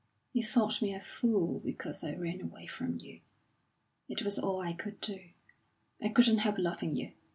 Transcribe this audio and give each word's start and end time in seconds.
You 0.33 0.43
thought 0.43 0.81
me 0.81 0.95
a 0.95 0.99
fool 0.99 1.59
because 1.59 2.03
I 2.03 2.15
ran 2.15 2.41
away 2.41 2.65
from 2.65 2.97
you. 2.99 3.21
It 4.09 4.23
was 4.23 4.39
all 4.39 4.59
I 4.59 4.73
could 4.73 4.99
do. 4.99 5.19
I 6.01 6.09
couldn't 6.09 6.39
help 6.39 6.57
loving 6.57 6.95
you. 6.95 7.11